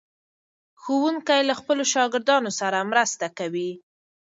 ښوونکی 0.81 1.41
له 1.49 1.53
خپلو 1.59 1.83
شاګردانو 1.93 2.51
سره 2.59 2.87
مرسته 2.91 3.25
کوي. 3.37 3.71